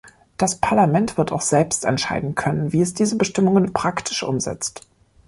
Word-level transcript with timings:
Das 0.35 0.55
Parlament 0.57 1.15
wird 1.19 1.31
auch 1.31 1.41
selbst 1.43 1.85
entscheiden 1.85 2.33
können, 2.33 2.73
wie 2.73 2.81
es 2.81 2.95
diese 2.95 3.17
Bestimmungen 3.17 3.71
praktisch 3.71 4.23
umsetzt. 4.23 4.87